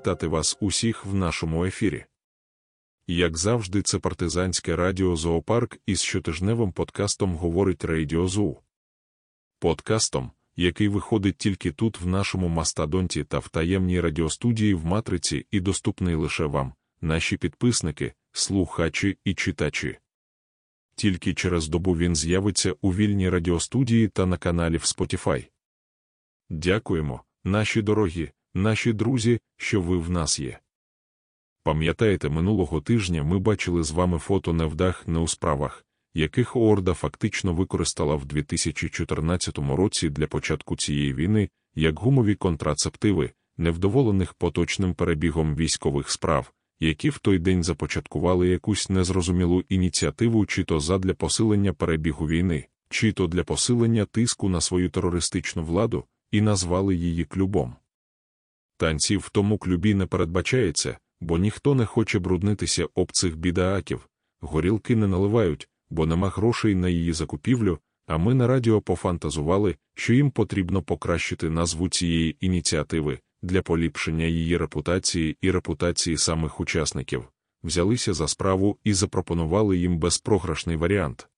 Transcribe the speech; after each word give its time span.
вітати 0.00 0.26
вас 0.26 0.56
усіх 0.60 1.06
в 1.06 1.14
нашому 1.14 1.64
ефірі. 1.64 2.04
Як 3.06 3.36
завжди, 3.36 3.82
це 3.82 3.98
партизанське 3.98 4.76
радіо 4.76 5.16
Зоопарк 5.16 5.78
із 5.86 6.02
щотижневим 6.02 6.72
подкастом 6.72 7.36
говорить 7.36 7.84
Радіо 7.84 8.28
Зу. 8.28 8.58
Подкастом, 9.58 10.30
який 10.56 10.88
виходить 10.88 11.36
тільки 11.36 11.72
тут, 11.72 12.00
в 12.00 12.06
нашому 12.06 12.48
мастодонті 12.48 13.24
та 13.24 13.38
в 13.38 13.48
таємній 13.48 14.00
радіостудії 14.00 14.74
в 14.74 14.84
Матриці, 14.84 15.46
і 15.50 15.60
доступний 15.60 16.14
лише 16.14 16.44
вам, 16.44 16.74
наші 17.00 17.36
підписники, 17.36 18.12
слухачі 18.32 19.18
і 19.24 19.34
читачі. 19.34 19.98
Тільки 20.94 21.34
через 21.34 21.68
добу 21.68 21.96
він 21.96 22.16
з'явиться 22.16 22.74
у 22.80 22.94
вільній 22.94 23.28
радіостудії 23.28 24.08
та 24.08 24.26
на 24.26 24.36
каналі 24.36 24.76
в 24.76 24.82
Spotify. 24.82 25.48
Дякуємо, 26.50 27.24
наші 27.44 27.82
дорогі, 27.82 28.30
наші 28.54 28.92
друзі, 28.92 29.40
що 29.56 29.80
ви 29.80 29.98
в 29.98 30.10
нас 30.10 30.40
є. 30.40 30.58
Пам'ятаєте, 31.62 32.28
минулого 32.28 32.80
тижня 32.80 33.22
ми 33.22 33.38
бачили 33.38 33.82
з 33.82 33.90
вами 33.90 34.18
фото 34.18 34.52
невдах 34.52 35.08
не 35.08 35.18
у 35.18 35.28
справах, 35.28 35.84
яких 36.14 36.56
Орда 36.56 36.94
фактично 36.94 37.54
використала 37.54 38.14
в 38.14 38.24
2014 38.24 39.58
році 39.58 40.10
для 40.10 40.26
початку 40.26 40.76
цієї 40.76 41.14
війни 41.14 41.48
як 41.74 41.98
гумові 41.98 42.34
контрацептиви, 42.34 43.30
невдоволених 43.56 44.34
поточним 44.34 44.94
перебігом 44.94 45.56
військових 45.56 46.10
справ, 46.10 46.52
які 46.80 47.10
в 47.10 47.18
той 47.18 47.38
день 47.38 47.62
започаткували 47.62 48.48
якусь 48.48 48.90
незрозумілу 48.90 49.64
ініціативу, 49.68 50.46
чи 50.46 50.64
то 50.64 50.80
задля 50.80 51.14
посилення 51.14 51.72
перебігу 51.72 52.28
війни, 52.28 52.66
чи 52.90 53.12
то 53.12 53.26
для 53.26 53.44
посилення 53.44 54.04
тиску 54.04 54.48
на 54.48 54.60
свою 54.60 54.90
терористичну 54.90 55.64
владу, 55.64 56.04
і 56.30 56.40
назвали 56.40 56.96
її 56.96 57.24
клюбом. 57.24 57.74
Танців 58.80 59.20
в 59.20 59.30
тому 59.30 59.58
клюбі 59.58 59.94
не 59.94 60.06
передбачається, 60.06 60.98
бо 61.20 61.38
ніхто 61.38 61.74
не 61.74 61.86
хоче 61.86 62.18
бруднитися 62.18 62.86
об 62.94 63.12
цих 63.12 63.36
бідааків, 63.36 64.08
горілки 64.40 64.96
не 64.96 65.06
наливають, 65.06 65.68
бо 65.90 66.06
нема 66.06 66.28
грошей 66.28 66.74
на 66.74 66.88
її 66.88 67.12
закупівлю, 67.12 67.78
а 68.06 68.18
ми 68.18 68.34
на 68.34 68.46
радіо 68.46 68.80
пофантазували, 68.80 69.76
що 69.94 70.14
їм 70.14 70.30
потрібно 70.30 70.82
покращити 70.82 71.50
назву 71.50 71.88
цієї 71.88 72.36
ініціативи 72.40 73.18
для 73.42 73.62
поліпшення 73.62 74.24
її 74.24 74.56
репутації 74.56 75.36
і 75.40 75.50
репутації 75.50 76.18
самих 76.18 76.60
учасників, 76.60 77.24
взялися 77.62 78.14
за 78.14 78.28
справу 78.28 78.78
і 78.84 78.92
запропонували 78.92 79.78
їм 79.78 79.98
безпрограшний 79.98 80.76
варіант. 80.76 81.28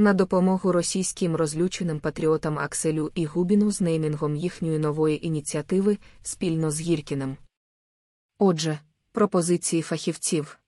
На 0.00 0.14
допомогу 0.14 0.72
російським 0.72 1.36
розлюченим 1.36 2.00
патріотам 2.00 2.58
Акселю 2.58 3.12
і 3.14 3.26
Губіну 3.26 3.70
з 3.70 3.80
неймінгом 3.80 4.36
їхньої 4.36 4.78
нової 4.78 5.26
ініціативи 5.26 5.98
спільно 6.22 6.70
з 6.70 6.80
Гіркіним. 6.80 7.36
Отже, 8.38 8.80
пропозиції 9.12 9.82
фахівців. 9.82 10.58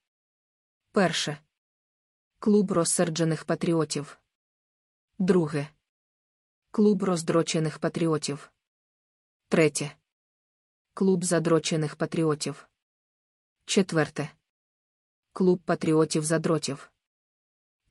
Перше. 0.91 1.37
Клуб 2.39 2.71
розсерджених 2.71 3.45
патріотів. 3.45 4.19
Друге. 5.19 5.67
Клуб 6.71 7.03
роздрочених 7.03 7.79
патріотів. 7.79 8.51
Третє. 9.47 9.95
Клуб 10.93 11.23
задрочених 11.23 11.95
патріотів. 11.95 12.67
Четверте. 13.65 14.29
Клуб 15.31 15.59
патріотів 15.59 16.25
задротів. 16.25 16.92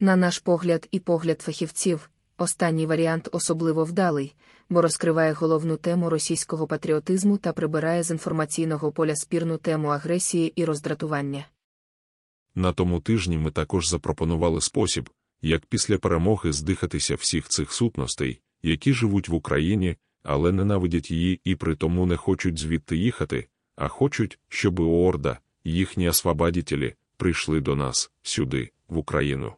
На 0.03 0.17
наш 0.17 0.39
погляд 0.39 0.89
і 0.91 1.01
погляд 1.01 1.41
фахівців, 1.43 2.11
останній 2.39 2.87
варіант 2.87 3.29
особливо 3.33 3.85
вдалий, 3.85 4.35
бо 4.69 4.83
розкриває 4.83 5.33
головну 5.33 5.77
тему 5.77 6.11
російського 6.11 6.67
патріотизму 6.67 7.39
та 7.39 7.53
прибирає 7.53 8.03
з 8.03 8.11
інформаційного 8.11 8.93
поля 8.93 9.17
спірну 9.17 9.57
тему 9.59 9.89
агресії 9.89 10.53
і 10.57 10.65
роздратування. 10.65 11.47
На 12.55 12.73
тому 12.73 13.01
тижні 13.01 13.39
ми 13.39 13.51
також 13.51 13.89
запропонували 13.89 14.61
спосіб, 14.61 15.11
як 15.43 15.67
після 15.67 15.99
перемоги 15.99 16.53
здихатися 16.53 17.15
всіх 17.15 17.49
цих 17.49 17.73
сутностей, 17.73 18.41
які 18.63 18.93
живуть 18.93 19.29
в 19.29 19.35
Україні, 19.35 19.97
але 20.23 20.53
ненавидять 20.53 21.11
її 21.11 21.41
і 21.45 21.55
при 21.55 21.77
тому 21.77 22.07
не 22.07 22.17
хочуть 22.17 22.59
звідти 22.59 22.97
їхати, 22.97 23.49
а 23.77 23.89
хочуть, 23.89 24.39
щоб 24.49 24.81
Орда, 24.81 25.39
їхні 25.65 26.09
освободітелі, 26.09 26.95
прийшли 27.17 27.61
до 27.61 27.77
нас, 27.77 28.11
сюди, 28.23 28.71
в 28.89 28.99
Україну. 28.99 29.53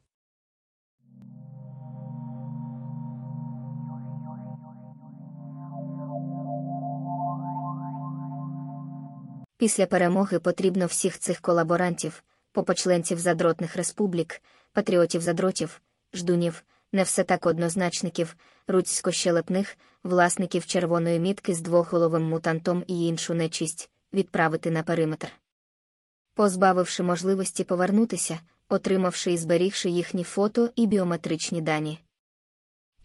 Після 9.64 9.86
перемоги 9.86 10.38
потрібно 10.38 10.86
всіх 10.86 11.18
цих 11.18 11.40
колаборантів, 11.40 12.22
попочленців 12.52 13.18
задротних 13.18 13.76
республік, 13.76 14.42
патріотів 14.72 15.20
задротів, 15.20 15.80
ждунів, 16.14 16.64
не 16.92 17.02
все 17.02 17.24
так 17.24 17.46
однозначників, 17.46 18.36
руцьсько-щелепних, 18.68 19.76
власників 20.02 20.66
червоної 20.66 21.20
мітки 21.20 21.54
з 21.54 21.60
двоголовим 21.60 22.22
мутантом 22.22 22.84
і 22.86 23.06
іншу 23.06 23.34
нечисть 23.34 23.90
відправити 24.12 24.70
на 24.70 24.82
периметр. 24.82 25.28
Позбавивши 26.34 27.02
можливості 27.02 27.64
повернутися, 27.64 28.40
отримавши 28.68 29.32
і 29.32 29.36
зберігши 29.36 29.90
їхні 29.90 30.24
фото 30.24 30.70
і 30.76 30.86
біометричні 30.86 31.60
дані 31.60 32.03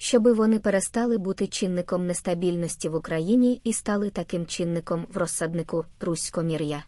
щоби 0.02 0.34
вони 0.34 0.60
перестали 0.60 1.18
бути 1.18 1.48
чинником 1.48 2.08
нестабільності 2.08 2.90
в 2.90 2.96
Україні 2.96 3.62
і 3.64 3.74
стали 3.74 4.10
таким 4.10 4.46
чинником 4.46 5.06
в 5.14 5.18
розсаднику 5.18 5.86
Руськомір'я. 6.00 6.84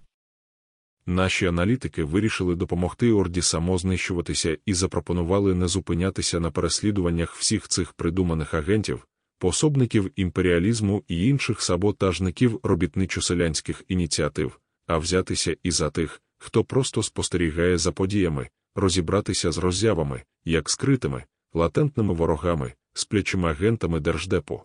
Наші 1.05 1.45
аналітики 1.45 2.03
вирішили 2.03 2.55
допомогти 2.55 3.11
Орді 3.11 3.41
самознищуватися 3.41 4.57
і 4.65 4.73
запропонували 4.73 5.55
не 5.55 5.67
зупинятися 5.67 6.39
на 6.39 6.51
переслідуваннях 6.51 7.35
всіх 7.35 7.67
цих 7.67 7.93
придуманих 7.93 8.53
агентів, 8.53 9.07
пособників 9.39 10.11
імперіалізму 10.15 11.03
і 11.07 11.27
інших 11.27 11.61
саботажників 11.61 12.59
робітничо-селянських 12.63 13.83
ініціатив, 13.87 14.59
а 14.87 14.97
взятися 14.97 15.55
і 15.63 15.71
за 15.71 15.89
тих, 15.89 16.21
хто 16.37 16.63
просто 16.63 17.03
спостерігає 17.03 17.77
за 17.77 17.91
подіями, 17.91 18.49
розібратися 18.75 19.51
з 19.51 19.57
роззявами, 19.57 20.21
як 20.45 20.69
скритими, 20.69 21.23
латентними 21.53 22.13
ворогами, 22.13 22.73
сплячими 22.93 23.49
агентами 23.49 23.99
Держдепу. 23.99 24.61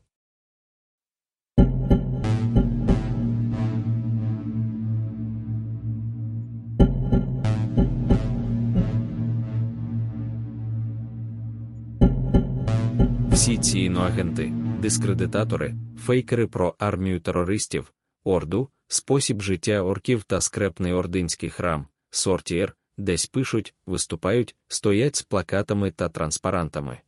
Всі 13.47 13.59
ці 13.59 13.79
іноагенти, 13.81 14.53
дискредитатори, 14.81 15.75
фейкери 15.99 16.47
про 16.47 16.75
армію 16.79 17.21
терористів, 17.21 17.93
орду, 18.25 18.69
спосіб 18.89 19.43
життя 19.43 19.83
орків 19.83 20.25
та 20.25 20.41
скрепний 20.41 20.93
ординський 20.93 21.51
храм, 21.51 21.87
сортієр, 22.11 22.77
десь 22.99 23.27
пишуть, 23.27 23.75
виступають, 23.87 24.57
стоять 24.69 25.17
з 25.17 25.23
плакатами 25.23 25.91
та 25.91 26.09
транспарантами. 26.09 27.01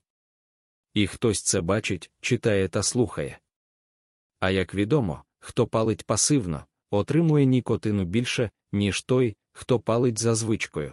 І 0.99 1.07
хтось 1.07 1.43
це 1.43 1.61
бачить, 1.61 2.11
читає 2.21 2.69
та 2.69 2.83
слухає. 2.83 3.39
А 4.41 4.51
як 4.51 4.75
відомо, 4.75 5.23
хто 5.39 5.67
палить 5.67 6.03
пасивно, 6.03 6.65
отримує 6.91 7.45
нікотину 7.45 8.05
більше, 8.05 8.51
ніж 8.73 9.03
той, 9.03 9.37
хто 9.53 9.81
палить 9.81 10.19
за 10.19 10.35
звичкою. 10.35 10.93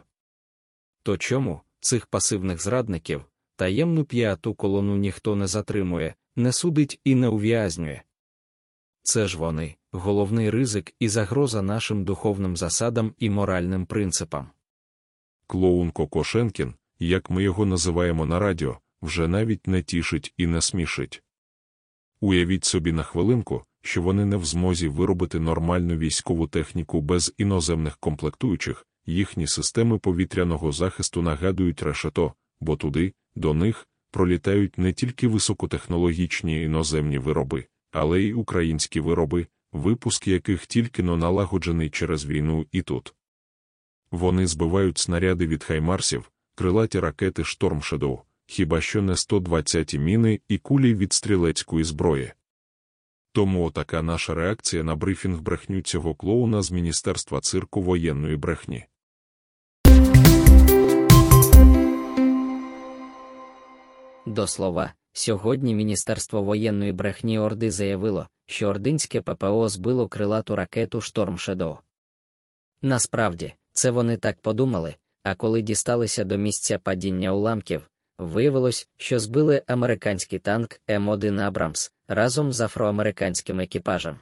То 1.04 1.18
чому 1.18 1.62
цих 1.80 2.06
пасивних 2.06 2.62
зрадників 2.62 3.26
таємну 3.56 4.04
п'яту 4.06 4.54
колону 4.54 4.98
ніхто 4.98 5.36
не 5.36 5.48
затримує, 5.48 6.16
не 6.36 6.52
судить 6.52 7.00
і 7.04 7.16
не 7.16 7.28
ув'язнює? 7.28 8.02
Це 9.04 9.28
ж 9.28 9.38
вони, 9.38 9.76
головний 9.92 10.50
ризик 10.50 10.96
і 11.00 11.10
загроза 11.10 11.62
нашим 11.62 12.04
духовним 12.04 12.58
засадам 12.58 13.14
і 13.18 13.30
моральним 13.30 13.86
принципам. 13.86 14.50
Клоун 15.48 15.92
Кокошенкін, 15.92 16.74
як 17.00 17.30
ми 17.30 17.44
його 17.44 17.66
називаємо 17.66 18.26
на 18.26 18.40
радіо, 18.40 18.80
вже 19.06 19.28
навіть 19.28 19.68
не 19.68 19.84
тішить 19.84 20.34
і 20.38 20.48
не 20.48 20.62
смішить. 20.62 21.24
Уявіть 22.22 22.66
собі 22.66 22.92
на 22.92 23.04
хвилинку, 23.04 23.64
що 23.82 24.02
вони 24.02 24.26
не 24.26 24.38
в 24.38 24.46
змозі 24.46 24.88
виробити 24.88 25.40
нормальну 25.40 25.98
військову 25.98 26.48
техніку 26.48 27.02
без 27.02 27.34
іноземних 27.38 27.98
комплектуючих, 27.98 28.88
їхні 29.06 29.48
системи 29.48 29.98
повітряного 29.98 30.72
захисту 30.72 31.22
нагадують 31.22 31.84
решето, 31.84 32.34
бо 32.60 32.76
туди, 32.76 33.14
до 33.36 33.54
них, 33.54 33.88
пролітають 34.12 34.78
не 34.78 34.94
тільки 34.94 35.28
високотехнологічні 35.28 36.64
іноземні 36.64 37.18
вироби, 37.18 37.66
але 37.92 38.22
й 38.22 38.34
українські 38.34 39.00
вироби, 39.00 39.48
випуск 39.72 40.28
яких 40.28 40.68
тільки 40.68 41.04
но 41.04 41.18
налагоджений 41.18 41.90
через 41.90 42.26
війну 42.26 42.66
і 42.72 42.82
тут. 42.82 43.14
Вони 44.12 44.48
збивають 44.48 44.98
снаряди 44.98 45.48
від 45.48 45.64
хаймарсів, 45.64 46.32
крилаті 46.56 47.00
ракети 47.00 47.44
Шторм 47.44 47.80
Shadow, 47.80 48.22
хіба 48.46 48.82
що 48.82 49.02
не 49.02 49.16
120 49.16 49.94
міни 49.94 50.40
і 50.48 50.58
кулі 50.58 50.96
від 50.96 51.14
стрілецької 51.14 51.84
зброї. 51.84 52.34
Тому 53.32 53.66
отака 53.66 54.02
наша 54.02 54.34
реакція 54.34 54.84
на 54.84 54.96
брифінг 54.96 55.42
брехню 55.42 55.82
цього 55.82 56.16
клоуна 56.16 56.62
з 56.62 56.72
Міністерства 56.72 57.40
цирку 57.40 57.82
воєнної 57.82 58.36
брехні. 58.36 58.86
До 64.26 64.48
слова, 64.48 64.94
сьогодні 65.14 65.76
Міністерство 65.76 66.44
воєнної 66.44 66.92
брехні 66.92 67.40
Орди 67.40 67.72
заявило, 67.72 68.28
що 68.46 68.68
ординське 68.68 69.22
ППО 69.22 69.70
збило 69.70 70.08
крилату 70.08 70.56
ракету 70.56 71.02
Шторм 71.02 71.36
Shadow. 71.36 71.78
Насправді, 72.82 73.54
це 73.74 73.92
вони 73.92 74.18
так 74.18 74.42
подумали, 74.42 74.96
а 75.24 75.36
коли 75.36 75.62
дісталися 75.62 76.24
до 76.24 76.38
місця 76.38 76.80
падіння 76.80 77.32
уламків, 77.32 77.90
виявилось, 78.18 78.90
що 78.98 79.20
збили 79.20 79.64
американський 79.68 80.40
танк 80.40 80.82
М1 80.88 81.42
Абрамс 81.42 81.94
разом 82.08 82.54
з 82.54 82.62
афроамериканським 82.62 83.60
екіпажем. 83.60 84.20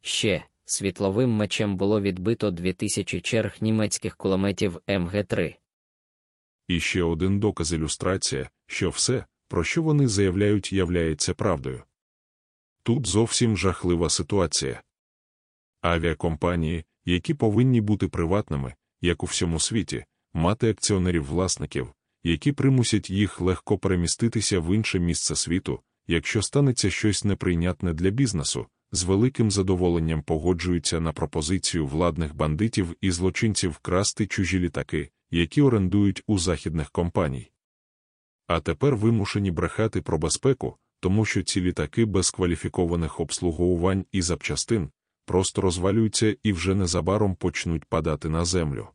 Ще 0.00 0.44
світловим 0.64 1.30
мечем 1.30 1.76
було 1.76 2.00
відбито 2.00 2.50
2000 2.50 3.20
черг 3.20 3.56
німецьких 3.60 4.16
кулеметів 4.16 4.80
МГ3. 4.88 5.56
І 6.68 6.80
ще 6.80 7.02
один 7.02 7.40
доказ 7.40 7.72
ілюстрація, 7.72 8.50
що 8.66 8.90
все, 8.90 9.24
про 9.48 9.64
що 9.64 9.82
вони 9.82 10.08
заявляють, 10.08 10.72
являється 10.72 11.34
правдою. 11.34 11.82
Тут 12.82 13.06
зовсім 13.06 13.56
жахлива 13.56 14.10
ситуація. 14.10 14.82
Авіакомпанії, 15.80 16.84
які 17.04 17.34
повинні 17.34 17.80
бути 17.80 18.08
приватними, 18.08 18.74
як 19.00 19.22
у 19.22 19.26
всьому 19.26 19.60
світі, 19.60 20.04
мати 20.32 20.70
акціонерів-власників, 20.72 21.88
які 22.24 22.52
примусять 22.52 23.10
їх 23.10 23.40
легко 23.40 23.78
переміститися 23.78 24.60
в 24.60 24.74
інше 24.74 24.98
місце 24.98 25.36
світу, 25.36 25.80
якщо 26.06 26.42
станеться 26.42 26.90
щось 26.90 27.24
неприйнятне 27.24 27.92
для 27.92 28.10
бізнесу, 28.10 28.66
з 28.92 29.02
великим 29.02 29.50
задоволенням 29.50 30.22
погоджуються 30.22 31.00
на 31.00 31.12
пропозицію 31.12 31.86
владних 31.86 32.34
бандитів 32.34 32.96
і 33.00 33.10
злочинців 33.10 33.78
красти 33.78 34.26
чужі 34.26 34.58
літаки, 34.58 35.10
які 35.30 35.62
орендують 35.62 36.22
у 36.26 36.38
західних 36.38 36.90
компаній. 36.90 37.50
А 38.46 38.60
тепер 38.60 38.96
вимушені 38.96 39.50
брехати 39.50 40.02
про 40.02 40.18
безпеку, 40.18 40.76
тому 41.00 41.24
що 41.24 41.42
ці 41.42 41.60
літаки 41.60 42.04
без 42.04 42.30
кваліфікованих 42.30 43.20
обслуговувань 43.20 44.04
і 44.12 44.22
запчастин 44.22 44.90
просто 45.26 45.60
розвалюються 45.60 46.36
і 46.42 46.52
вже 46.52 46.74
незабаром 46.74 47.34
почнуть 47.34 47.84
падати 47.84 48.28
на 48.28 48.44
землю. 48.44 48.88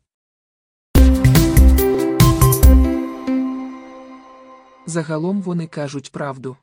Загалом 4.90 5.42
вони 5.42 5.66
кажуть 5.66 6.12
правду. 6.12 6.56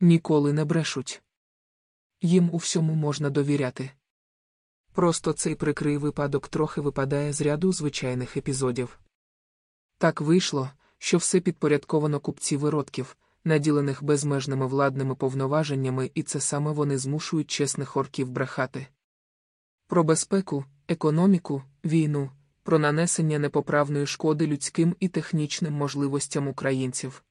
Ніколи 0.00 0.52
не 0.52 0.64
брешуть. 0.64 1.22
Їм 2.22 2.50
у 2.52 2.56
всьому 2.56 2.94
можна 2.94 3.30
довіряти. 3.30 3.90
Просто 4.92 5.32
цей 5.32 5.54
прикрий 5.54 5.96
випадок 5.96 6.48
трохи 6.48 6.80
випадає 6.80 7.32
з 7.32 7.40
ряду 7.40 7.72
звичайних 7.72 8.36
епізодів. 8.36 9.00
Так 9.98 10.20
вийшло, 10.20 10.70
що 10.98 11.18
все 11.18 11.40
підпорядковано 11.40 12.20
купці 12.20 12.56
виродків, 12.56 13.16
наділених 13.44 14.02
безмежними 14.02 14.66
владними 14.66 15.14
повноваженнями, 15.14 16.10
і 16.14 16.22
це 16.22 16.40
саме 16.40 16.72
вони 16.72 16.98
змушують 16.98 17.50
чесних 17.50 17.96
орків 17.96 18.30
брехати. 18.30 18.86
Про 19.86 20.04
безпеку, 20.04 20.64
економіку, 20.88 21.62
війну, 21.84 22.30
про 22.68 22.78
нанесення 22.78 23.38
непоправної 23.38 24.06
шкоди 24.06 24.46
людським 24.46 24.96
і 25.00 25.08
технічним 25.08 25.72
можливостям 25.72 26.48
українців, 26.48 27.24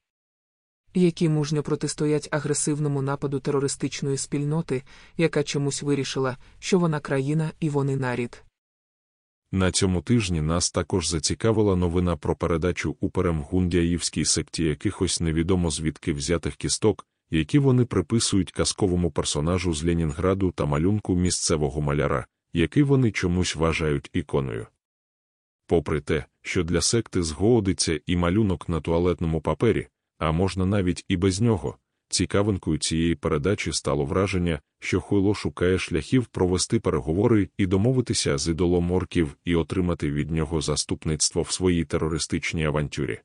які 0.94 1.28
мужньо 1.28 1.62
протистоять 1.62 2.28
агресивному 2.30 3.02
нападу 3.02 3.40
терористичної 3.40 4.16
спільноти, 4.16 4.82
яка 5.16 5.42
чомусь 5.42 5.82
вирішила, 5.82 6.36
що 6.58 6.78
вона 6.78 7.00
країна 7.00 7.50
і 7.60 7.68
вони 7.68 7.96
нарід. 7.96 8.44
На 9.52 9.72
цьому 9.72 10.02
тижні 10.02 10.40
нас 10.40 10.70
також 10.70 11.08
зацікавила 11.08 11.76
новина 11.76 12.16
про 12.16 12.36
передачу 12.36 12.96
у 13.00 13.10
Перемгундяївській 13.10 14.24
секті 14.24 14.64
якихось 14.64 15.20
невідомо 15.20 15.70
звідки 15.70 16.12
взятих 16.12 16.56
кісток, 16.56 17.06
які 17.30 17.58
вони 17.58 17.84
приписують 17.84 18.52
казковому 18.52 19.10
персонажу 19.10 19.74
з 19.74 19.84
Ленінграду 19.84 20.50
та 20.50 20.64
малюнку 20.64 21.14
місцевого 21.14 21.80
маляра, 21.80 22.26
який 22.52 22.82
вони 22.82 23.12
чомусь 23.12 23.56
вважають 23.56 24.10
іконою. 24.12 24.66
Попри 25.68 26.00
те, 26.00 26.24
що 26.42 26.64
для 26.64 26.80
секти 26.80 27.22
згодиться 27.22 28.00
і 28.06 28.16
малюнок 28.16 28.68
на 28.68 28.80
туалетному 28.80 29.40
папері, 29.40 29.86
а 30.18 30.32
можна 30.32 30.66
навіть 30.66 31.04
і 31.08 31.16
без 31.16 31.40
нього, 31.40 31.78
Цікавинкою 32.08 32.78
цієї 32.78 33.14
передачі 33.14 33.72
стало 33.72 34.04
враження, 34.04 34.60
що 34.80 35.00
Хуйло 35.00 35.34
шукає 35.34 35.78
шляхів 35.78 36.26
провести 36.26 36.80
переговори 36.80 37.48
і 37.58 37.66
домовитися 37.66 38.38
з 38.38 38.48
ідолом 38.48 38.92
орків 38.92 39.36
і 39.44 39.56
отримати 39.56 40.10
від 40.10 40.30
нього 40.30 40.60
заступництво 40.60 41.42
в 41.42 41.50
своїй 41.50 41.84
терористичній 41.84 42.64
авантюрі. 42.64 43.20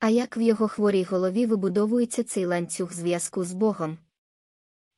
А 0.00 0.08
як 0.08 0.36
в 0.36 0.40
його 0.40 0.68
хворій 0.68 1.02
голові 1.02 1.46
вибудовується 1.46 2.24
цей 2.24 2.46
ланцюг 2.46 2.92
зв'язку 2.92 3.44
з 3.44 3.52
Богом? 3.52 3.98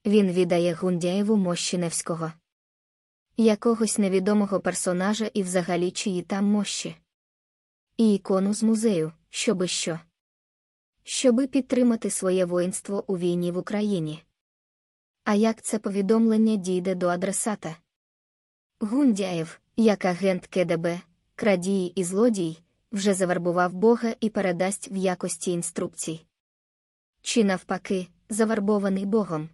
Він 0.06 0.32
віддає 0.32 0.74
Гундяєву 0.74 1.36
мощі. 1.36 1.90
Якогось 3.36 3.98
невідомого 3.98 4.60
персонажа 4.60 5.30
і 5.34 5.42
взагалі 5.42 5.90
чиї 5.90 6.22
там 6.22 6.44
мощі 6.44 6.96
і 8.00 8.14
ікону 8.14 8.54
з 8.54 8.62
музею, 8.62 9.12
щоби 9.30 9.68
що. 9.68 10.00
Щоби 11.02 11.46
підтримати 11.46 12.10
своє 12.10 12.44
воїнство 12.44 13.04
у 13.06 13.18
війні 13.18 13.52
в 13.52 13.58
Україні. 13.58 14.22
А 15.24 15.34
як 15.34 15.62
це 15.62 15.78
повідомлення 15.78 16.56
дійде 16.56 16.94
до 16.94 17.08
адресата? 17.08 17.76
Гундяєв, 18.80 19.60
як 19.76 20.04
агент 20.04 20.46
КДБ, 20.46 21.00
крадій 21.34 21.86
і 21.86 22.04
злодій, 22.04 22.58
вже 22.92 23.14
завербував 23.14 23.72
Бога 23.72 24.14
і 24.20 24.30
передасть 24.30 24.88
в 24.90 24.96
якості 24.96 25.50
інструкцій. 25.50 26.26
Чи 27.22 27.44
навпаки, 27.44 28.06
завербований 28.28 29.06
Богом? 29.06 29.48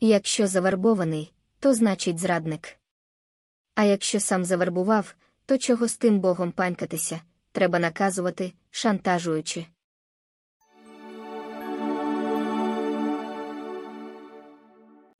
Якщо 0.00 0.46
завербований, 0.46 1.32
то 1.60 1.74
значить 1.74 2.18
зрадник. 2.18 2.76
А 3.74 3.84
якщо 3.84 4.20
сам 4.20 4.44
завербував, 4.44 5.14
то 5.46 5.58
чого 5.58 5.88
з 5.88 5.96
тим 5.96 6.20
Богом 6.20 6.52
панькатися? 6.52 7.20
треба 7.56 7.78
наказувати, 7.78 8.52
шантажуючи. 8.70 9.66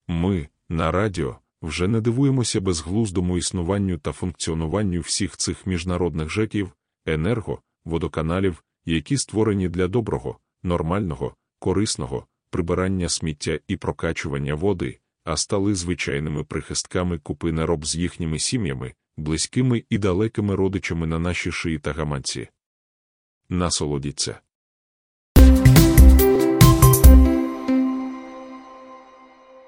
Ми, 0.09 0.49
на 0.69 0.93
радіо, 0.93 1.39
вже 1.63 1.89
не 1.89 2.01
дивуємося 2.01 2.61
безглуздому 2.61 3.39
існуванню 3.39 3.99
та 3.99 4.13
функціонуванню 4.13 5.01
всіх 5.01 5.37
цих 5.37 5.67
міжнародних 5.67 6.31
жеків, 6.31 6.73
енерго, 7.07 7.63
водоканалів, 7.85 8.65
які 8.85 9.19
створені 9.19 9.69
для 9.69 9.89
доброго, 9.89 10.39
нормального, 10.63 11.35
корисного, 11.59 12.27
прибирання 12.51 13.09
сміття 13.09 13.59
і 13.69 13.77
прокачування 13.77 14.55
води, 14.55 14.99
а 15.25 15.37
стали 15.37 15.75
звичайними 15.75 16.45
прихистками 16.45 17.19
купи 17.19 17.53
нероб 17.53 17.87
з 17.87 17.97
їхніми 17.97 18.39
сім'ями, 18.39 18.95
близькими 19.17 19.85
і 19.91 19.99
далекими 19.99 20.55
родичами 20.55 21.07
на 21.07 21.19
наші 21.19 21.53
шиї 21.53 21.79
та 21.79 21.93
гаманці. 21.93 22.49
Насолодіться. 23.49 24.41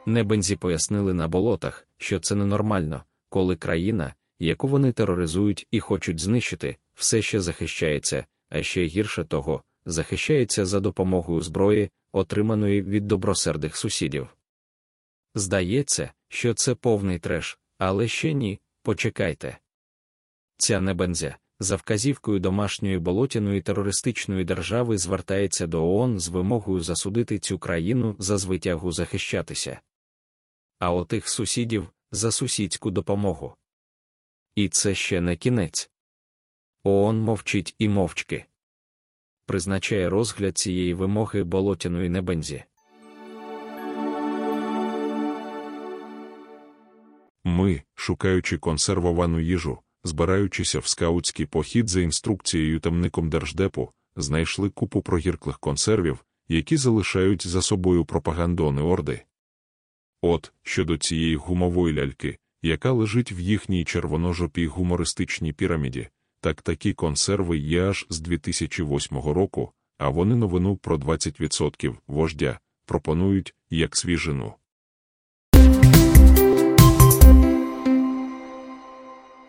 Небензі 0.06 0.56
пояснили 0.56 1.14
на 1.14 1.28
болотах, 1.28 1.88
що 1.98 2.20
це 2.20 2.34
ненормально, 2.34 3.04
коли 3.28 3.56
країна, 3.56 4.14
яку 4.38 4.68
вони 4.68 4.92
тероризують 4.92 5.66
і 5.70 5.80
хочуть 5.80 6.20
знищити, 6.20 6.76
все 6.94 7.22
ще 7.22 7.40
захищається, 7.40 8.26
а 8.48 8.62
ще 8.62 8.84
гірше 8.84 9.24
того, 9.24 9.62
захищається 9.86 10.66
за 10.66 10.80
допомогою 10.80 11.40
зброї, 11.40 11.90
отриманої 12.18 12.82
від 12.82 13.06
добросердих 13.06 13.76
сусідів. 13.76 14.28
Здається, 15.34 16.12
що 16.28 16.54
це 16.54 16.74
повний 16.74 17.18
треш, 17.18 17.58
але 17.78 18.08
ще 18.08 18.32
ні, 18.32 18.60
Почекайте. 18.88 19.58
Ця 20.56 20.80
небензя 20.80 21.36
за 21.60 21.76
вказівкою 21.76 22.38
домашньої 22.38 22.98
болотяної 22.98 23.62
терористичної 23.62 24.44
держави 24.44 24.98
звертається 24.98 25.66
до 25.66 25.94
ООН 25.94 26.20
з 26.20 26.28
вимогою 26.28 26.80
засудити 26.80 27.38
цю 27.38 27.58
країну 27.58 28.16
за 28.18 28.38
звитягу 28.38 28.92
захищатися. 28.92 29.80
А 30.78 30.92
отих 30.92 31.28
сусідів 31.28 31.90
за 32.12 32.32
сусідську 32.32 32.90
допомогу. 32.90 33.54
І 34.54 34.68
це 34.68 34.94
ще 34.94 35.20
не 35.20 35.36
кінець. 35.36 35.90
ООН 36.84 37.20
мовчить 37.20 37.74
і 37.78 37.88
мовчки. 37.88 38.44
Призначає 39.48 40.08
розгляд 40.08 40.58
цієї 40.58 40.94
вимоги 40.94 41.44
болотяної 41.44 42.08
небензі. 42.08 42.64
Ми, 47.44 47.82
шукаючи 47.94 48.58
консервовану 48.58 49.40
їжу, 49.40 49.78
збираючися 50.04 50.78
в 50.78 50.86
скаутський 50.86 51.46
похід 51.46 51.88
за 51.88 52.00
інструкцією 52.00 52.80
темником 52.80 53.30
держдепу, 53.30 53.92
знайшли 54.16 54.70
купу 54.70 55.02
прогірклих 55.02 55.58
консервів, 55.58 56.24
які 56.48 56.76
залишають 56.76 57.46
за 57.46 57.62
собою 57.62 58.04
пропагандони 58.04 58.82
орди. 58.82 59.20
От 60.22 60.52
щодо 60.62 60.98
цієї 60.98 61.36
гумової 61.36 61.94
ляльки, 61.94 62.38
яка 62.62 62.92
лежить 62.92 63.32
в 63.32 63.38
їхній 63.40 63.84
червоножопій 63.84 64.66
гумористичній 64.66 65.52
піраміді, 65.52 66.08
так 66.40 66.62
такі 66.62 66.92
консерви 66.92 67.58
є 67.58 67.88
аж 67.88 68.06
з 68.10 68.20
2008 68.20 69.18
року, 69.18 69.72
а 69.98 70.08
вони 70.08 70.36
новину 70.36 70.76
про 70.76 70.96
20% 70.96 71.96
вождя. 72.06 72.58
Пропонують 72.86 73.54
як 73.70 73.96
свіжину. 73.96 74.54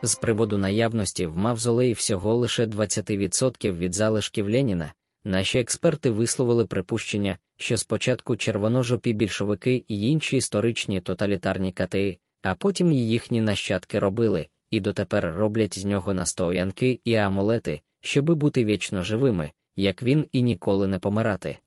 З 0.01 0.15
приводу 0.15 0.57
наявності 0.57 1.25
в 1.25 1.37
мавзолеї 1.37 1.93
всього 1.93 2.35
лише 2.35 2.65
20% 2.65 3.77
від 3.77 3.95
залишків 3.95 4.49
Леніна, 4.49 4.93
наші 5.23 5.59
експерти 5.59 6.09
висловили 6.09 6.65
припущення, 6.65 7.37
що 7.57 7.77
спочатку 7.77 8.35
червоножопі 8.35 9.13
більшовики 9.13 9.83
і 9.87 10.01
інші 10.11 10.37
історичні 10.37 11.01
тоталітарні 11.01 11.71
кати, 11.71 12.17
а 12.41 12.55
потім 12.55 12.91
і 12.91 13.07
їхні 13.07 13.41
нащадки 13.41 13.99
робили, 13.99 14.47
і 14.71 14.79
дотепер 14.79 15.33
роблять 15.35 15.79
з 15.79 15.85
нього 15.85 16.13
настоянки 16.13 16.99
і 17.05 17.15
амулети, 17.15 17.81
щоби 18.01 18.35
бути 18.35 18.65
вічно 18.65 19.03
живими, 19.03 19.51
як 19.75 20.03
він 20.03 20.25
і 20.31 20.41
ніколи 20.41 20.87
не 20.87 20.99
помирати. 20.99 21.57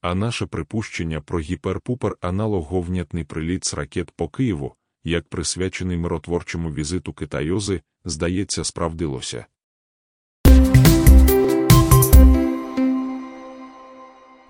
А 0.00 0.14
наше 0.14 0.46
припущення 0.46 1.20
про 1.20 1.40
гіперпупер 1.40 2.16
аналоговнятний 2.20 3.24
приліт 3.24 3.66
з 3.66 3.74
ракет 3.74 4.10
по 4.10 4.28
Києву, 4.28 4.74
як 5.04 5.28
присвячений 5.28 5.96
миротворчому 5.96 6.70
візиту 6.72 7.12
Китайози, 7.12 7.80
здається, 8.04 8.64
справдилося. 8.64 9.46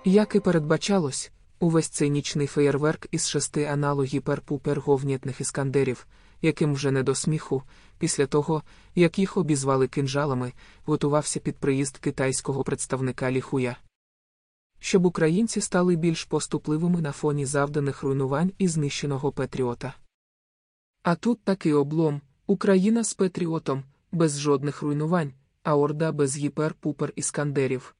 Як 0.05 0.35
і 0.35 0.39
передбачалось, 0.39 1.31
увесь 1.61 1.87
цей 1.87 2.09
нічний 2.09 2.47
феєрверк 2.47 3.07
із 3.11 3.27
шести 3.27 3.63
аналогів 3.63 4.21
перпуперговнітних 4.21 5.41
іскандерів, 5.41 6.07
яким 6.41 6.73
вже 6.73 6.91
не 6.91 7.03
до 7.03 7.15
сміху, 7.15 7.63
після 7.99 8.27
того, 8.27 8.63
як 8.95 9.19
їх 9.19 9.37
обізвали 9.37 9.87
кинжалами, 9.87 10.53
готувався 10.85 11.39
під 11.39 11.57
приїзд 11.57 11.97
китайського 11.97 12.63
представника 12.63 13.31
Ліхуя. 13.31 13.75
Щоб 14.79 15.05
українці 15.05 15.61
стали 15.61 15.95
більш 15.95 16.23
поступливими 16.23 17.01
на 17.01 17.11
фоні 17.11 17.45
завданих 17.45 18.03
руйнувань 18.03 18.51
і 18.57 18.67
знищеного 18.67 19.31
Петріота. 19.31 19.93
А 21.03 21.15
тут 21.15 21.43
такий 21.43 21.73
облом 21.73 22.21
Україна 22.47 23.03
з 23.03 23.13
Петріотом, 23.13 23.83
без 24.11 24.39
жодних 24.39 24.81
руйнувань, 24.81 25.33
а 25.63 25.77
Орда 25.77 26.11
без 26.11 26.37
гіпер-пупер 26.37 27.11
іскандерів. 27.15 27.95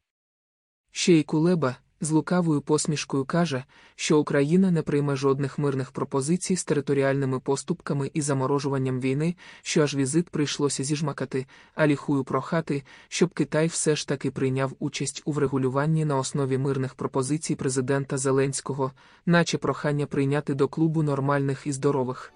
Ще 0.92 1.14
й 1.14 1.24
Кулеба, 1.24 1.78
з 2.02 2.12
лукавою 2.12 2.62
посмішкою 2.62 3.26
каже, 3.26 3.64
що 3.96 4.20
Україна 4.20 4.72
не 4.72 4.82
прийме 4.82 5.16
жодних 5.16 5.60
мирних 5.60 5.92
пропозицій 5.92 6.56
з 6.56 6.64
територіальними 6.64 7.40
поступками 7.40 8.12
і 8.14 8.22
заморожуванням 8.22 9.00
війни, 9.00 9.36
що 9.62 9.84
аж 9.84 9.96
візит 9.96 10.30
прийшлося 10.30 10.84
зіжмакати, 10.84 11.46
а 11.76 11.88
ліхую 11.88 12.24
прохати, 12.24 12.84
щоб 13.10 13.34
Китай 13.34 13.68
все 13.68 13.96
ж 13.96 14.08
таки 14.08 14.32
прийняв 14.32 14.74
участь 14.80 15.22
у 15.26 15.32
врегулюванні 15.32 16.06
на 16.06 16.18
основі 16.18 16.58
мирних 16.58 16.96
пропозицій 16.96 17.56
президента 17.56 18.18
Зеленського, 18.18 18.92
наче 19.26 19.58
прохання 19.58 20.06
прийняти 20.06 20.54
до 20.54 20.68
клубу 20.68 21.04
нормальних 21.04 21.68
і 21.68 21.72
здорових. 21.72 22.34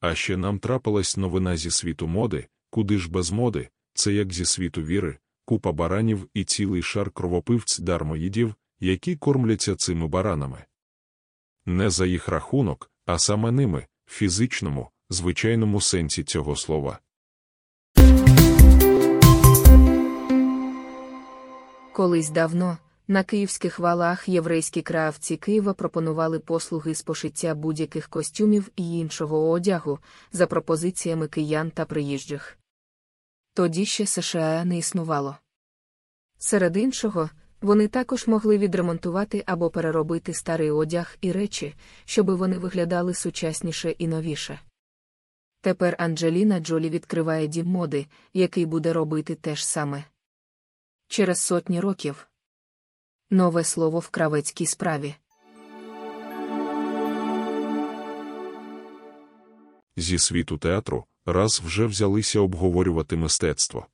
А 0.00 0.14
ще 0.14 0.36
нам 0.36 0.58
трапилась 0.58 1.16
новина 1.16 1.56
зі 1.56 1.70
світу 1.70 2.06
моди, 2.06 2.46
куди 2.70 2.98
ж 2.98 3.10
без 3.10 3.30
моди, 3.30 3.68
це 3.94 4.12
як 4.12 4.32
зі 4.32 4.44
світу 4.44 4.82
віри, 4.82 5.18
купа 5.44 5.72
баранів 5.72 6.28
і 6.34 6.44
цілий 6.44 6.82
шар 6.82 7.10
кровопивць 7.10 7.78
дармоїдів, 7.78 8.54
які 8.80 9.16
кормляться 9.16 9.76
цими 9.76 10.08
баранами. 10.08 10.64
Не 11.66 11.90
за 11.90 12.06
їх 12.06 12.28
рахунок, 12.28 12.90
а 13.06 13.18
саме 13.18 13.50
ними, 13.50 13.86
в 14.06 14.12
фізичному, 14.12 14.90
звичайному 15.10 15.80
сенсі 15.80 16.24
цього 16.24 16.56
слова. 16.56 16.98
Колись 21.92 22.30
давно, 22.30 22.78
на 23.08 23.24
київських 23.24 23.78
валах 23.78 24.28
єврейські 24.28 24.82
кравці 24.82 25.36
Києва 25.36 25.74
пропонували 25.74 26.38
послуги 26.38 26.94
з 26.94 27.02
пошиття 27.02 27.54
будь-яких 27.54 28.08
костюмів 28.08 28.70
і 28.76 28.98
іншого 28.98 29.50
одягу 29.50 29.98
за 30.32 30.46
пропозиціями 30.46 31.28
киян 31.28 31.70
та 31.70 31.84
приїжджих. 31.84 32.58
Тоді 33.54 33.86
ще 33.86 34.06
США 34.06 34.64
не 34.64 34.78
існувало. 34.78 35.36
Серед 36.38 36.76
іншого, 36.76 37.30
вони 37.60 37.88
також 37.88 38.26
могли 38.26 38.58
відремонтувати 38.58 39.42
або 39.46 39.70
переробити 39.70 40.34
старий 40.34 40.70
одяг 40.70 41.16
і 41.20 41.32
речі, 41.32 41.74
щоби 42.04 42.34
вони 42.34 42.58
виглядали 42.58 43.14
сучасніше 43.14 43.90
і 43.90 44.08
новіше. 44.08 44.60
Тепер 45.60 45.96
Анджеліна 45.98 46.60
Джолі 46.60 46.90
відкриває 46.90 47.46
дім 47.46 47.66
моди, 47.66 48.06
який 48.32 48.66
буде 48.66 48.92
робити 48.92 49.34
те 49.34 49.56
ж 49.56 49.66
саме. 49.66 50.04
Через 51.08 51.40
сотні 51.40 51.80
років. 51.80 52.28
Нове 53.30 53.64
слово 53.64 53.98
в 53.98 54.08
кравецькій 54.08 54.66
справі. 54.66 55.14
Зі 59.96 60.18
світу 60.18 60.58
театру 60.58 61.04
раз 61.26 61.60
вже 61.60 61.86
взялися 61.86 62.40
обговорювати 62.40 63.16
мистецтво. 63.16 63.86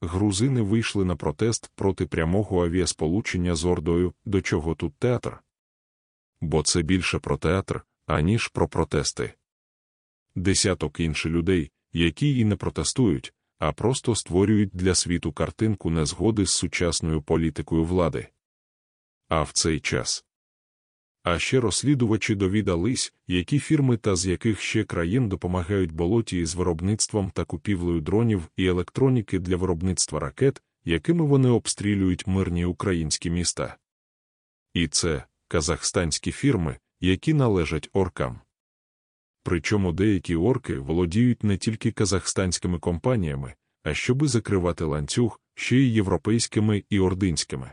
Грузини 0.00 0.62
вийшли 0.62 1.04
на 1.04 1.16
протест 1.16 1.70
проти 1.74 2.06
прямого 2.06 2.64
авіасполучення 2.64 3.54
з 3.54 3.64
Ордою, 3.64 4.14
до 4.24 4.42
чого 4.42 4.74
тут 4.74 4.94
театр. 4.94 5.40
Бо 6.40 6.62
це 6.62 6.82
більше 6.82 7.18
про 7.18 7.36
театр, 7.36 7.84
аніж 8.06 8.48
про 8.48 8.68
протести. 8.68 9.34
Десяток 10.34 11.00
інших 11.00 11.32
людей, 11.32 11.70
які 11.92 12.38
і 12.38 12.44
не 12.44 12.56
протестують, 12.56 13.34
а 13.58 13.72
просто 13.72 14.14
створюють 14.14 14.70
для 14.72 14.94
світу 14.94 15.32
картинку 15.32 15.90
незгоди 15.90 16.46
з 16.46 16.52
сучасною 16.52 17.22
політикою 17.22 17.84
влади. 17.84 18.28
А 19.28 19.42
в 19.42 19.52
цей 19.52 19.80
час 19.80 20.24
а 21.22 21.38
ще 21.38 21.60
розслідувачі 21.60 22.34
довідались, 22.34 23.14
які 23.26 23.58
фірми 23.58 23.96
та 23.96 24.16
з 24.16 24.26
яких 24.26 24.60
ще 24.60 24.84
країн 24.84 25.28
допомагають 25.28 25.92
болоті 25.92 26.46
з 26.46 26.54
виробництвом 26.54 27.30
та 27.30 27.44
купівлею 27.44 28.00
дронів 28.00 28.48
і 28.56 28.66
електроніки 28.66 29.38
для 29.38 29.56
виробництва 29.56 30.20
ракет, 30.20 30.62
якими 30.84 31.24
вони 31.24 31.48
обстрілюють 31.48 32.26
мирні 32.26 32.64
українські 32.64 33.30
міста. 33.30 33.76
І 34.74 34.88
це 34.88 35.24
казахстанські 35.48 36.32
фірми, 36.32 36.78
які 37.00 37.34
належать 37.34 37.90
оркам. 37.92 38.40
Причому 39.42 39.92
деякі 39.92 40.36
орки 40.36 40.78
володіють 40.78 41.44
не 41.44 41.56
тільки 41.56 41.92
казахстанськими 41.92 42.78
компаніями, 42.78 43.54
а 43.82 43.94
щоби 43.94 44.28
закривати 44.28 44.84
ланцюг 44.84 45.40
ще 45.54 45.76
й 45.76 45.94
європейськими 45.94 46.84
і 46.90 47.00
ординськими. 47.00 47.72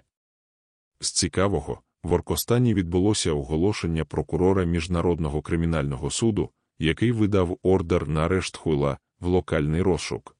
З 1.00 1.12
цікавого, 1.12 1.82
в 2.06 2.14
Оркостані 2.14 2.74
відбулося 2.74 3.32
оголошення 3.32 4.06
прокурора 4.06 4.64
Міжнародного 4.64 5.42
кримінального 5.42 6.12
суду, 6.12 6.50
який 6.80 7.12
видав 7.12 7.58
ордер 7.64 8.08
на 8.08 8.26
арешт 8.26 8.58
хуйла 8.58 8.98
в 9.20 9.28
локальний 9.28 9.82
розшук. 9.82 10.38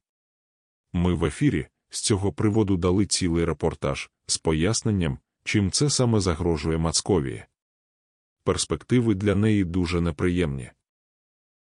Ми 0.92 1.14
в 1.14 1.24
ефірі 1.24 1.66
з 1.90 2.00
цього 2.00 2.32
приводу 2.32 2.76
дали 2.76 3.06
цілий 3.06 3.44
репортаж 3.44 4.10
з 4.26 4.38
поясненням, 4.38 5.18
чим 5.44 5.70
це 5.70 5.90
саме 5.90 6.20
загрожує 6.20 6.78
Мацковії. 6.78 7.44
Перспективи 8.44 9.14
для 9.14 9.34
неї 9.34 9.64
дуже 9.64 10.00
неприємні. 10.00 10.70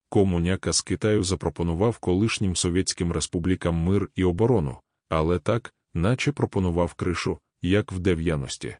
Комуняка 0.10 0.74
з 0.74 0.82
Китаю 0.82 1.24
запропонував 1.24 1.98
колишнім 1.98 2.56
совєтським 2.56 3.12
республікам 3.12 3.76
мир 3.76 4.10
і 4.16 4.24
оборону, 4.24 4.78
але 5.10 5.40
так, 5.40 5.74
наче 5.94 6.32
пропонував 6.32 6.94
кришу, 6.94 7.40
як 7.62 7.92
в 7.92 8.00
дев'яності 8.00 8.78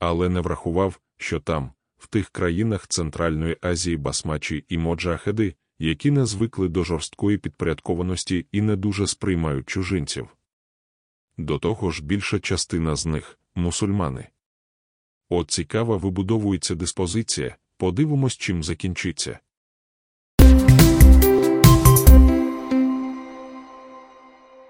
але 0.00 0.28
не 0.28 0.40
врахував, 0.40 1.00
що 1.16 1.40
там, 1.40 1.72
в 1.98 2.06
тих 2.06 2.28
країнах 2.28 2.88
Центральної 2.88 3.56
Азії 3.60 3.96
басмачі 3.96 4.64
і 4.68 4.78
моджахеди, 4.78 5.54
які 5.78 6.10
не 6.10 6.26
звикли 6.26 6.68
до 6.68 6.84
жорсткої 6.84 7.38
підпорядкованості 7.38 8.46
і 8.52 8.60
не 8.60 8.76
дуже 8.76 9.06
сприймають 9.06 9.68
чужинців. 9.68 10.28
До 11.38 11.58
того 11.58 11.90
ж, 11.90 12.04
більша 12.04 12.40
частина 12.40 12.96
з 12.96 13.06
них 13.06 13.38
мусульмани. 13.54 14.28
От 15.28 15.50
цікава 15.50 15.96
вибудовується 15.96 16.74
диспозиція, 16.74 17.56
подивимось, 17.76 18.36
чим 18.36 18.62
закінчиться. 18.62 19.38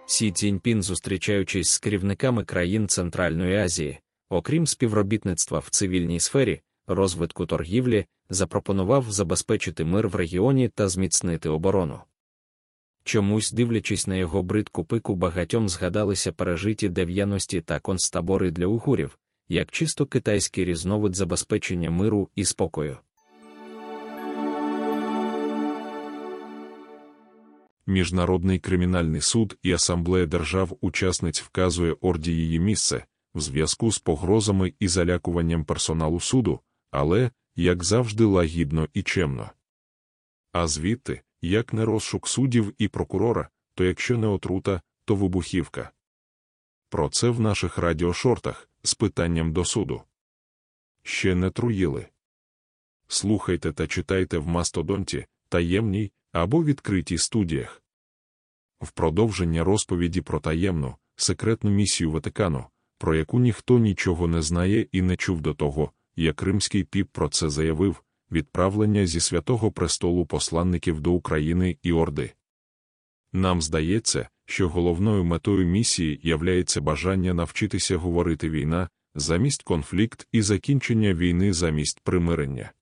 Сі 0.06 0.32
Цзіньпін, 0.32 0.82
зустрічаючись 0.82 1.70
з 1.70 1.78
керівниками 1.78 2.44
країн 2.44 2.88
Центральної 2.88 3.56
Азії, 3.56 3.98
окрім 4.30 4.66
співробітництва 4.66 5.58
в 5.58 5.68
цивільній 5.70 6.20
сфері, 6.20 6.60
розвитку 6.86 7.46
торгівлі, 7.46 8.06
запропонував 8.30 9.10
забезпечити 9.10 9.84
мир 9.84 10.08
в 10.08 10.14
регіоні 10.14 10.68
та 10.68 10.88
зміцнити 10.88 11.48
оборону. 11.48 12.00
Чомусь, 13.04 13.52
дивлячись 13.52 14.06
на 14.06 14.16
його 14.16 14.42
бридку 14.42 14.84
пику, 14.84 15.14
багатьом 15.14 15.68
згадалися 15.68 16.32
пережиті 16.32 16.88
дев'яності 16.88 17.60
та 17.60 17.80
концтабори 17.80 18.50
для 18.50 18.66
угурів, 18.66 19.18
як 19.48 19.70
чисто 19.70 20.06
китайський 20.06 20.64
різновид 20.64 21.16
забезпечення 21.16 21.90
миру 21.90 22.28
і 22.34 22.44
спокою. 22.44 22.98
Міжнародний 27.86 28.58
кримінальний 28.58 29.20
суд 29.20 29.58
і 29.62 29.72
Асамблея 29.72 30.26
держав-учасниць 30.26 31.42
вказує 31.42 31.96
Орді 32.00 32.32
її 32.32 32.60
місце 32.60 33.04
в 33.34 33.40
зв'язку 33.40 33.92
з 33.92 33.98
погрозами 33.98 34.72
і 34.78 34.88
залякуванням 34.88 35.64
персоналу 35.64 36.20
суду, 36.20 36.60
але, 36.90 37.30
як 37.56 37.84
завжди, 37.84 38.24
лагідно 38.24 38.88
і 38.94 39.02
чемно. 39.02 39.50
А 40.52 40.66
звідти, 40.66 41.22
як 41.42 41.72
не 41.72 41.84
розшук 41.84 42.28
суддів 42.28 42.74
і 42.78 42.88
прокурора, 42.88 43.48
то 43.74 43.84
якщо 43.84 44.18
не 44.18 44.26
отрута, 44.26 44.82
то 45.04 45.14
вибухівка. 45.14 45.90
Про 46.88 47.08
це 47.08 47.28
в 47.28 47.40
наших 47.40 47.78
радіошортах 47.78 48.68
з 48.82 48.94
питанням 48.94 49.52
до 49.52 49.64
суду. 49.64 50.02
Ще 51.02 51.34
не 51.34 51.50
труїли. 51.50 52.06
Слухайте 53.08 53.72
та 53.72 53.86
читайте 53.86 54.38
в 54.38 54.46
Мастодонті, 54.46 55.26
таємній 55.48 56.12
або 56.32 56.64
відкритій 56.64 57.18
студіях. 57.18 57.82
В 58.80 58.90
продовження 58.90 59.64
розповіді 59.64 60.20
про 60.20 60.40
таємну, 60.40 60.96
секретну 61.16 61.70
місію 61.70 62.10
Ватикану, 62.10 62.66
про 63.00 63.14
яку 63.14 63.40
ніхто 63.40 63.78
нічого 63.78 64.28
не 64.28 64.42
знає 64.42 64.86
і 64.92 65.02
не 65.02 65.16
чув 65.16 65.40
до 65.40 65.54
того, 65.54 65.92
як 66.16 66.42
римський 66.42 66.84
піп 66.84 67.08
про 67.12 67.28
це 67.28 67.50
заявив, 67.50 68.02
відправлення 68.30 69.06
зі 69.06 69.20
святого 69.20 69.72
престолу 69.72 70.26
посланників 70.26 71.00
до 71.00 71.12
України 71.12 71.76
і 71.82 71.92
Орди. 71.92 72.32
Нам 73.32 73.62
здається, 73.62 74.28
що 74.46 74.68
головною 74.68 75.24
метою 75.24 75.66
місії 75.66 76.20
являється 76.22 76.80
бажання 76.80 77.34
навчитися 77.34 77.96
говорити 77.96 78.50
війна 78.50 78.88
замість 79.14 79.62
конфлікт 79.62 80.26
і 80.32 80.42
закінчення 80.42 81.14
війни 81.14 81.52
замість 81.52 82.00
примирення. 82.00 82.72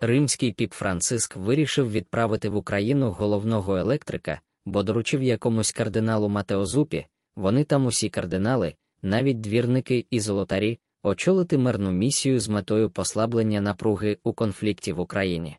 Римський 0.00 0.52
піп 0.52 0.72
Франциск 0.72 1.36
вирішив 1.36 1.90
відправити 1.90 2.48
в 2.48 2.56
Україну 2.56 3.10
головного 3.10 3.76
електрика, 3.76 4.40
бо 4.64 4.82
доручив 4.82 5.22
якомусь 5.22 5.72
кардиналу 5.72 6.28
Матеозупі, 6.28 7.06
вони 7.36 7.64
там 7.64 7.86
усі 7.86 8.08
кардинали, 8.08 8.74
навіть 9.02 9.40
двірники 9.40 10.06
і 10.10 10.20
золотарі, 10.20 10.78
очолити 11.02 11.58
мирну 11.58 11.92
місію 11.92 12.40
з 12.40 12.48
метою 12.48 12.90
послаблення 12.90 13.60
напруги 13.60 14.18
у 14.22 14.32
конфлікті 14.32 14.92
в 14.92 15.00
Україні. 15.00 15.56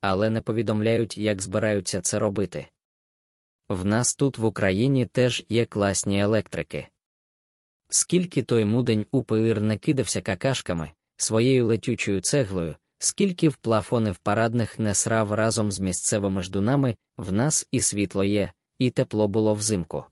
Але 0.00 0.30
не 0.30 0.40
повідомляють, 0.40 1.18
як 1.18 1.42
збираються 1.42 2.00
це 2.00 2.18
робити. 2.18 2.66
В 3.68 3.84
нас 3.84 4.14
тут 4.14 4.38
в 4.38 4.44
Україні 4.44 5.06
теж 5.06 5.44
є 5.48 5.66
класні 5.66 6.20
електрики. 6.20 6.88
Скільки 7.88 8.42
той 8.42 8.64
мудень 8.64 9.06
упир 9.10 9.60
не 9.60 9.78
кидався 9.78 10.20
какашками, 10.20 10.90
своєю 11.16 11.66
летючою 11.66 12.20
цеглою, 12.20 12.74
скільки 12.98 13.48
в 13.48 13.56
плафони 13.56 14.10
в 14.10 14.16
парадних 14.16 14.78
не 14.78 14.94
срав 14.94 15.32
разом 15.32 15.72
з 15.72 15.80
місцевими 15.80 16.42
ждунами, 16.42 16.96
в 17.16 17.32
нас 17.32 17.68
і 17.72 17.80
світло 17.80 18.24
є, 18.24 18.52
і 18.78 18.90
тепло 18.90 19.28
було 19.28 19.54
взимку. 19.54 20.04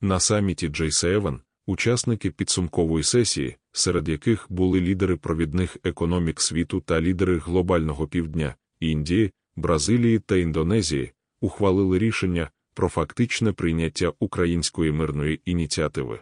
На 0.00 0.20
саміті 0.20 0.68
J7 0.68 1.38
учасники 1.66 2.30
підсумкової 2.30 3.04
сесії, 3.04 3.56
серед 3.72 4.08
яких 4.08 4.46
були 4.48 4.80
лідери 4.80 5.16
провідних 5.16 5.76
економік 5.84 6.40
світу 6.40 6.80
та 6.80 7.00
лідери 7.00 7.38
глобального 7.38 8.08
півдня 8.08 8.54
Індії, 8.80 9.32
Бразилії 9.56 10.18
та 10.18 10.36
Індонезії, 10.36 11.12
ухвалили 11.40 11.98
рішення 11.98 12.50
про 12.74 12.88
фактичне 12.88 13.52
прийняття 13.52 14.12
української 14.18 14.92
мирної 14.92 15.40
ініціативи. 15.44 16.20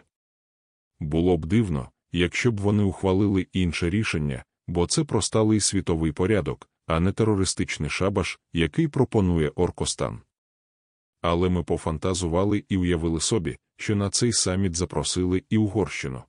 Було 0.99 1.37
б 1.37 1.45
дивно, 1.45 1.89
якщо 2.11 2.51
б 2.51 2.59
вони 2.59 2.83
ухвалили 2.83 3.47
інше 3.53 3.89
рішення, 3.89 4.43
бо 4.67 4.87
це 4.87 5.03
просталий 5.03 5.59
світовий 5.59 6.11
порядок, 6.11 6.69
а 6.87 6.99
не 6.99 7.11
терористичний 7.11 7.89
шабаш, 7.89 8.39
який 8.53 8.87
пропонує 8.87 9.51
Оркостан. 9.55 10.21
Але 11.21 11.49
ми 11.49 11.63
пофантазували 11.63 12.63
і 12.69 12.77
уявили 12.77 13.19
собі, 13.19 13.57
що 13.77 13.95
на 13.95 14.09
цей 14.09 14.33
саміт 14.33 14.75
запросили 14.75 15.43
і 15.49 15.57
Угорщину. 15.57 16.23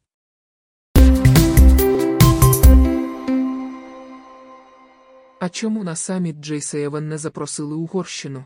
А 5.41 5.49
чому 5.49 5.85
на 5.85 5.97
саміт 5.97 6.37
J7 6.37 7.01
не 7.01 7.19
запросили 7.19 7.75
Угорщину? 7.75 8.45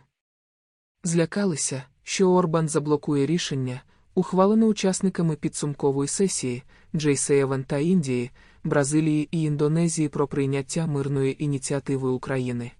Злякалися, 1.04 1.82
що 2.02 2.30
Орбан 2.30 2.68
заблокує 2.68 3.26
рішення, 3.26 3.82
ухвалене 4.14 4.66
учасниками 4.66 5.37
підсумкової 5.37 6.09
сесії 6.09 6.62
J7 6.94 7.64
та 7.64 7.79
Індії, 7.79 8.31
Бразилії 8.64 9.29
і 9.31 9.42
Індонезії 9.42 10.09
про 10.09 10.29
прийняття 10.29 10.87
мирної 10.87 11.44
ініціативи 11.44 12.09
України. 12.09 12.72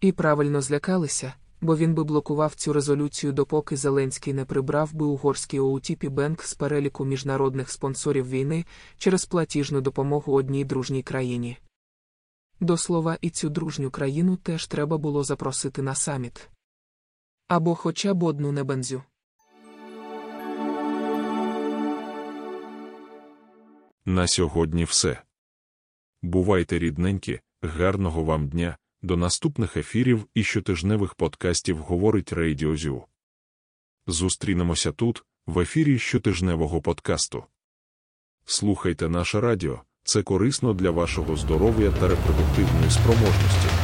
І 0.00 0.12
правильно 0.12 0.60
злякалися, 0.60 1.34
бо 1.60 1.76
він 1.76 1.94
би 1.94 2.04
блокував 2.04 2.54
цю 2.54 2.72
резолюцію, 2.72 3.32
допоки 3.32 3.76
Зеленський 3.76 4.32
не 4.32 4.44
прибрав 4.44 4.94
би 4.94 5.06
угорський 5.06 5.60
OTP 5.60 6.10
Bank 6.10 6.42
з 6.42 6.54
переліку 6.54 7.04
міжнародних 7.04 7.70
спонсорів 7.70 8.28
війни 8.28 8.64
через 8.98 9.24
платіжну 9.24 9.80
допомогу 9.80 10.32
одній 10.32 10.64
дружній 10.64 11.02
країні. 11.02 11.58
До 12.60 12.76
слова, 12.76 13.18
і 13.20 13.30
цю 13.30 13.48
дружню 13.48 13.90
країну 13.90 14.36
теж 14.36 14.66
треба 14.66 14.98
було 14.98 15.24
запросити 15.24 15.82
на 15.82 15.94
саміт. 15.94 16.50
Або 17.48 17.74
хоча 17.74 18.14
б 18.14 18.22
одну 18.22 18.52
небензю. 18.52 19.02
На 24.10 24.26
сьогодні 24.26 24.84
все. 24.84 25.22
Бувайте 26.22 26.78
рідненькі, 26.78 27.40
гарного 27.62 28.24
вам 28.24 28.48
дня, 28.48 28.76
до 29.02 29.16
наступних 29.16 29.76
ефірів 29.76 30.26
і 30.34 30.42
щотижневих 30.42 31.14
подкастів 31.14 31.78
говорить 31.78 32.32
Радіозю. 32.32 33.04
Зустрінемося 34.06 34.92
тут, 34.92 35.24
в 35.46 35.60
ефірі 35.60 35.98
щотижневого 35.98 36.82
подкасту. 36.82 37.44
Слухайте 38.44 39.08
наше 39.08 39.40
радіо, 39.40 39.82
це 40.04 40.22
корисно 40.22 40.74
для 40.74 40.90
вашого 40.90 41.36
здоров'я 41.36 41.90
та 41.90 42.08
репродуктивної 42.08 42.90
спроможності. 42.90 43.79